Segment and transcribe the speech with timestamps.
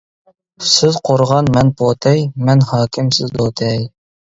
[0.69, 3.91] سىز قورغان مەن پوتەي، مەن ھاكىم سىز دوتەي.